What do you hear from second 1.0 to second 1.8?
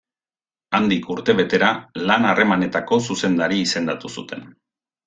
urtebetera,